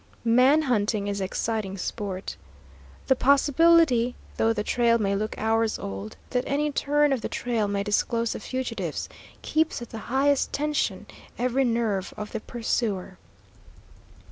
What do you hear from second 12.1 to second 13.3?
of the pursuer.